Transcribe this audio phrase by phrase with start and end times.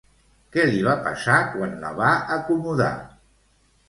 [0.53, 2.89] Què li va passar quan la va acomodar?